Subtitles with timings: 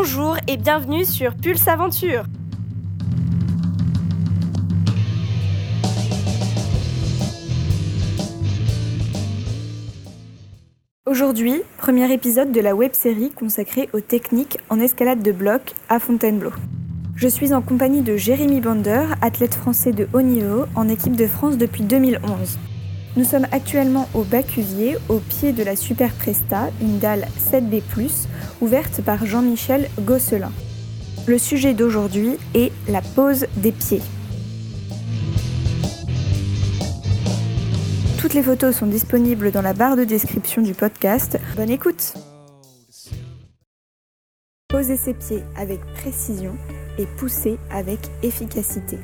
[0.00, 2.22] Bonjour et bienvenue sur Pulse Aventure.
[11.04, 16.52] Aujourd'hui, premier épisode de la web-série consacrée aux techniques en escalade de bloc à Fontainebleau.
[17.16, 21.26] Je suis en compagnie de Jérémy Bander, athlète français de haut niveau en équipe de
[21.26, 22.56] France depuis 2011.
[23.16, 27.82] Nous sommes actuellement au Bacuvier, au pied de la Super Presta, une dalle 7B+,
[28.60, 30.52] ouverte par Jean-Michel Gosselin.
[31.26, 34.02] Le sujet d'aujourd'hui est la pose des pieds.
[38.20, 41.38] Toutes les photos sont disponibles dans la barre de description du podcast.
[41.56, 42.14] Bonne écoute
[44.68, 46.54] Poser ses pieds avec précision
[46.98, 48.98] et pousser avec efficacité.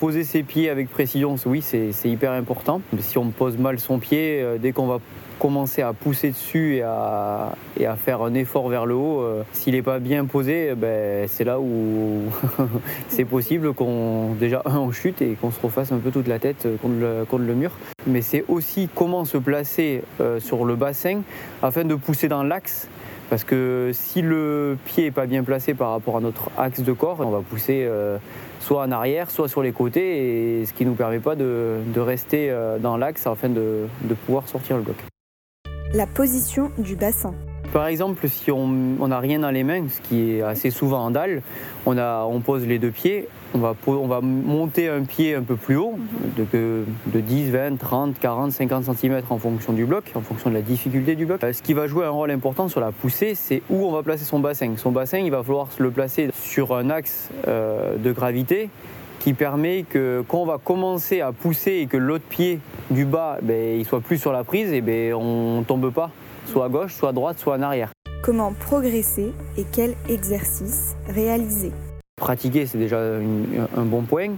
[0.00, 2.80] Poser ses pieds avec précision, oui, c'est hyper important.
[3.00, 4.98] Si on pose mal son pied, euh, dès qu'on va
[5.38, 7.52] commencer à pousser dessus et à,
[7.98, 11.60] faire un effort vers le haut, euh, s'il n'est pas bien posé, ben, c'est là
[11.60, 12.22] où
[13.08, 16.66] c'est possible qu'on déjà un chute et qu'on se refasse un peu toute la tête
[16.80, 17.72] contre le, mur.
[18.06, 21.20] Mais c'est aussi comment se placer euh, sur le bassin
[21.62, 22.88] afin de pousser dans l'axe
[23.30, 26.92] parce que si le pied n'est pas bien placé par rapport à notre axe de
[26.92, 28.18] corps, on va pousser euh,
[28.60, 31.80] soit en arrière, soit sur les côtés, et ce qui ne nous permet pas de,
[31.96, 34.96] rester euh, dans l'axe afin de, de pouvoir sortir le bloc.
[35.92, 37.34] La position du bassin.
[37.72, 41.10] Par exemple, si on n'a rien dans les mains, ce qui est assez souvent en
[41.10, 41.42] dalle,
[41.86, 45.42] on, a, on pose les deux pieds, on va, on va monter un pied un
[45.42, 45.98] peu plus haut,
[46.36, 50.54] de, de 10, 20, 30, 40, 50 cm en fonction du bloc, en fonction de
[50.54, 51.42] la difficulté du bloc.
[51.42, 54.02] Euh, ce qui va jouer un rôle important sur la poussée, c'est où on va
[54.02, 54.74] placer son bassin.
[54.76, 58.70] Son bassin, il va falloir le placer sur un axe euh, de gravité
[59.18, 62.58] qui permet que quand on va commencer à pousser et que l'autre pied
[62.90, 66.10] du bas, ben, il soit plus sur la prise, et ben, on ne tombe pas
[66.46, 67.90] soit à gauche, soit à droite, soit en arrière.
[68.22, 71.72] Comment progresser et quel exercice réaliser?
[72.20, 74.32] Pratiquer, c'est déjà un bon point.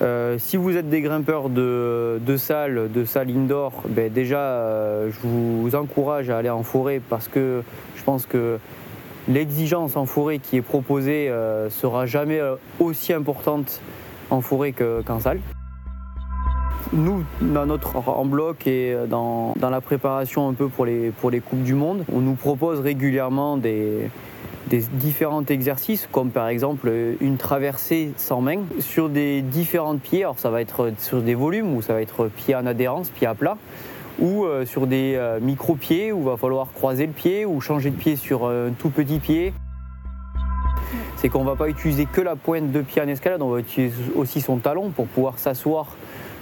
[0.00, 5.10] Euh, si vous êtes des grimpeurs de, de salles, de salles indoor, ben déjà, euh,
[5.10, 7.62] je vous encourage à aller en forêt parce que
[7.96, 8.58] je pense que
[9.28, 12.40] l'exigence en forêt qui est proposée euh, sera jamais
[12.78, 13.80] aussi importante
[14.30, 15.40] en forêt qu'en salle.
[16.92, 21.40] Nous, dans notre en bloc et dans, la préparation un peu pour les, pour les
[21.40, 24.10] Coupes du Monde, on nous propose régulièrement des,
[24.68, 26.90] des différents exercices, comme par exemple
[27.20, 30.24] une traversée sans main sur des différents pieds.
[30.24, 33.26] Alors ça va être sur des volumes ou ça va être pied en adhérence, pied
[33.26, 33.56] à plat,
[34.18, 37.90] ou euh, sur des euh, micro-pieds où il va falloir croiser le pied ou changer
[37.90, 39.52] de pied sur un tout petit pied.
[41.16, 43.94] C'est qu'on va pas utiliser que la pointe de pied en escalade, on va utiliser
[44.14, 45.96] aussi son talon pour pouvoir s'asseoir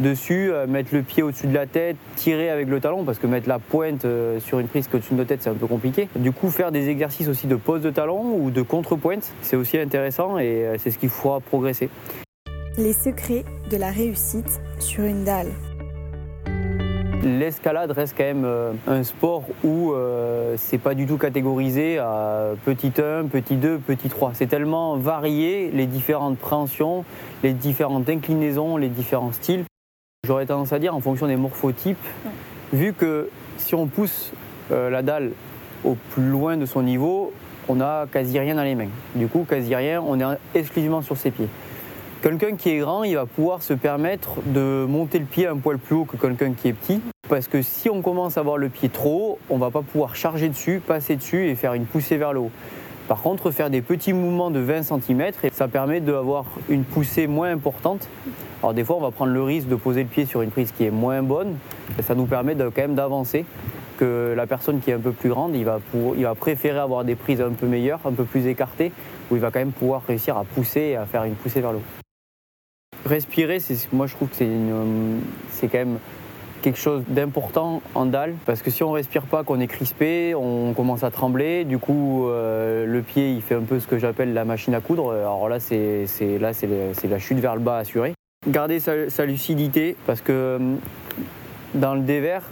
[0.00, 3.26] dessus, euh, mettre le pied au-dessus de la tête, tirer avec le talon, parce que
[3.26, 5.66] mettre la pointe euh, sur une prise qui au-dessus de notre tête, c'est un peu
[5.66, 6.08] compliqué.
[6.16, 9.78] Du coup, faire des exercices aussi de pose de talon ou de contre-pointe, c'est aussi
[9.78, 11.88] intéressant et euh, c'est ce qu'il faudra progresser.
[12.76, 15.48] Les secrets de la réussite sur une dalle.
[17.24, 18.46] L'escalade reste quand même
[18.86, 19.92] un sport où
[20.56, 24.30] c'est pas du tout catégorisé à petit 1, petit 2, petit 3.
[24.34, 27.04] C'est tellement varié les différentes préhensions,
[27.42, 29.64] les différentes inclinaisons, les différents styles
[30.28, 31.96] J'aurais tendance à dire en fonction des morphotypes,
[32.74, 34.30] vu que si on pousse
[34.70, 35.30] euh, la dalle
[35.84, 37.32] au plus loin de son niveau,
[37.66, 38.90] on n'a quasi rien dans les mains.
[39.14, 41.48] Du coup, quasi rien, on est exclusivement sur ses pieds.
[42.20, 45.78] Quelqu'un qui est grand, il va pouvoir se permettre de monter le pied un poil
[45.78, 47.00] plus haut que quelqu'un qui est petit.
[47.26, 50.14] Parce que si on commence à avoir le pied trop haut, on va pas pouvoir
[50.14, 52.50] charger dessus, passer dessus et faire une poussée vers le haut.
[53.08, 57.50] Par contre, faire des petits mouvements de 20 cm, ça permet d'avoir une poussée moins
[57.50, 58.08] importante
[58.62, 60.72] alors des fois, on va prendre le risque de poser le pied sur une prise
[60.72, 61.56] qui est moins bonne.
[61.98, 63.44] Et ça nous permet quand même d'avancer.
[63.98, 65.80] Que la personne qui est un peu plus grande, il va,
[66.16, 68.92] il va préférer avoir des prises un peu meilleures, un peu plus écartées,
[69.28, 71.72] où il va quand même pouvoir réussir à pousser et à faire une poussée vers
[71.72, 73.06] le haut.
[73.06, 73.58] Respirer,
[73.92, 75.98] moi je trouve que c'est quand même
[76.62, 80.72] quelque chose d'important en dalle parce que si on respire pas, qu'on est crispé, on
[80.74, 81.64] commence à trembler.
[81.64, 84.80] Du coup, euh, le pied il fait un peu ce que j'appelle la machine à
[84.80, 85.12] coudre.
[85.12, 86.06] Alors là, c'est
[86.40, 88.14] là c'est la chute vers le bas assurée
[88.46, 90.58] garder sa, lucidité parce que euh,
[91.74, 92.42] dans le dévers,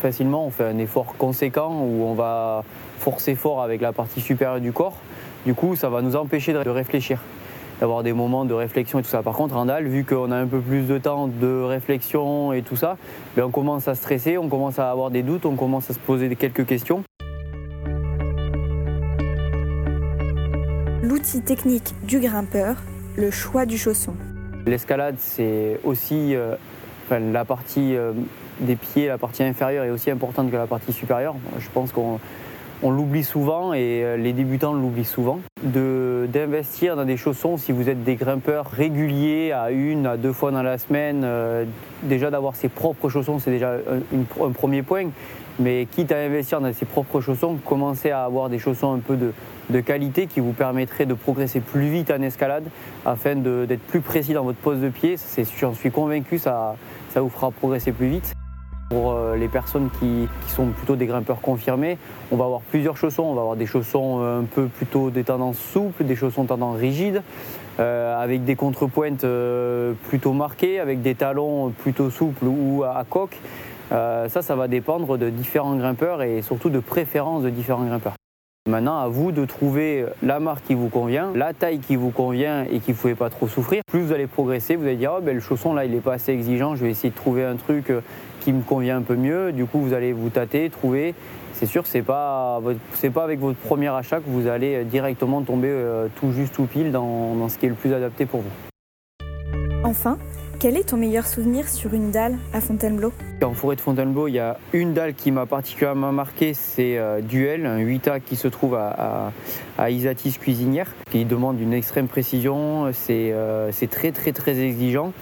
[0.00, 2.64] facilement, on fait un effort conséquent où on va
[2.98, 4.96] forcer fort avec la partie supérieure du corps.
[5.44, 7.20] Du coup, ça va nous empêcher de réfléchir,
[7.80, 9.22] d'avoir des moments de réflexion et tout ça.
[9.22, 12.62] Par contre, en dalle, vu qu'on a un peu plus de temps de réflexion et
[12.62, 12.96] tout ça,
[13.36, 15.98] ben, on commence à stresser, on commence à avoir des doutes, on commence à se
[15.98, 17.02] poser quelques questions.
[21.02, 22.76] L'outil technique du grimpeur,
[23.16, 24.14] le choix du chausson.
[24.66, 26.56] L'escalade, c'est aussi euh,
[27.10, 28.12] la partie euh,
[28.60, 31.36] des pieds, la partie inférieure est aussi importante que la partie supérieure.
[31.58, 32.18] Je pense qu'on
[32.82, 35.40] on l'oublie souvent et euh, les débutants l'oublient souvent.
[35.62, 40.50] D'investir dans des chaussons, si vous êtes des grimpeurs réguliers à une à deux fois
[40.50, 41.64] dans la semaine, euh,
[42.02, 45.08] déjà d'avoir ses propres chaussons, c'est déjà un, premier point.
[45.58, 49.16] Mais quitte à investir dans ses propres chaussons, commencez à avoir des chaussons un peu
[49.16, 52.64] de, qualité qui vous permettraient de progresser plus vite en escalade
[53.06, 55.16] afin d'être plus précis dans votre pose de pied.
[55.58, 56.76] J'en suis convaincu, ça,
[57.08, 58.35] ça vous fera progresser plus vite.
[58.88, 61.98] Pour euh, les personnes qui, sont plutôt des grimpeurs confirmés,
[62.30, 63.24] on va avoir plusieurs chaussons.
[63.24, 66.78] On va avoir des chaussons euh, un peu plutôt des tendances souples, des chaussons tendances
[66.78, 67.22] rigides,
[67.80, 69.26] euh, avec des contrepointes
[70.08, 73.36] plutôt marquées, avec des talons plutôt souples ou à, coque.
[73.90, 78.14] ça, ça va dépendre de différents grimpeurs et surtout de préférences de différents grimpeurs.
[78.68, 82.64] Maintenant, à vous de trouver la marque qui vous convient, la taille qui vous convient
[82.64, 83.82] et qui ne pouvez pas trop souffrir.
[83.86, 86.14] Plus vous allez progresser, vous allez dire oh, ben, le chausson là il n'est pas
[86.14, 87.92] assez exigeant, je vais essayer de trouver un truc
[88.46, 89.50] qui me convient un peu mieux.
[89.50, 91.16] Du coup, vous allez vous tâter, trouver.
[91.54, 92.60] C'est sûr, c'est pas
[92.94, 96.66] c'est pas avec votre premier achat que vous allez directement tomber euh, tout juste tout
[96.66, 99.26] pile dans, dans ce qui est le plus adapté pour vous.
[99.82, 100.16] Enfin,
[100.60, 103.12] quel est ton meilleur souvenir sur une dalle à Fontainebleau?
[103.42, 107.20] En forêt de Fontainebleau, il y a une dalle qui m'a particulièrement marqué, c'est euh,
[107.20, 109.32] Duel, un 8A qui se trouve à,
[109.76, 115.12] à, Isatis Cuisinière, qui demande une extrême précision, c'est euh, très très très exigeant.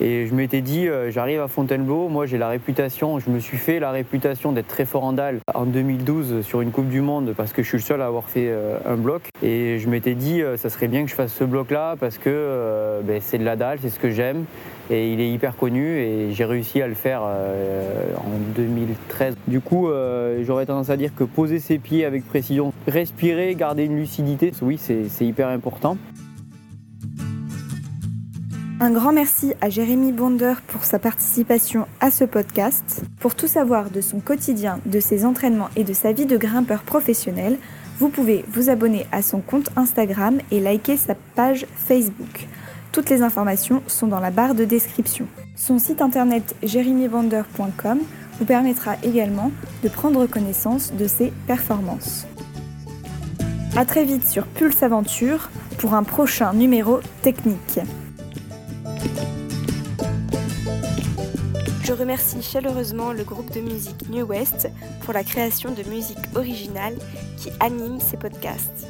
[0.00, 3.56] Et je m'étais dit, euh, j'arrive à Fontainebleau, moi j'ai la réputation, je me suis
[3.56, 7.32] fait la réputation d'être très fort en dalle en 2012 sur une Coupe du Monde
[7.34, 9.22] parce que je suis le seul à avoir fait euh, un bloc.
[9.42, 13.00] Et je m'étais dit, euh, ça serait bien que je fasse ce bloc-là parce que
[13.04, 14.44] ben, c'est de la dalle, c'est ce que j'aime.
[14.90, 19.34] Et il est hyper connu et j'ai réussi à le faire en 2013.
[19.48, 19.88] Du coup,
[20.44, 24.78] j'aurais tendance à dire que poser ses pieds avec précision, respirer, garder une lucidité, oui,
[24.78, 25.96] c'est hyper important.
[28.78, 33.02] Un grand merci à Jérémy Bonder pour sa participation à ce podcast.
[33.20, 36.82] Pour tout savoir de son quotidien, de ses entraînements et de sa vie de grimpeur
[36.82, 37.56] professionnel,
[37.98, 42.48] vous pouvez vous abonner à son compte Instagram et liker sa page Facebook.
[42.92, 45.26] Toutes les informations sont dans la barre de description.
[45.56, 48.00] Son site internet jeremybonder.com
[48.38, 49.52] vous permettra également
[49.84, 52.26] de prendre connaissance de ses performances.
[53.74, 57.80] A très vite sur Pulse Aventure pour un prochain numéro technique.
[61.86, 64.68] Je remercie chaleureusement le groupe de musique New West
[65.02, 66.96] pour la création de musique originale
[67.36, 68.88] qui anime ces podcasts.